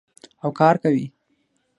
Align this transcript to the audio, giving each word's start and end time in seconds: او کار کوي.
او 0.43 0.49
کار 0.59 0.75
کوي. 0.83 1.05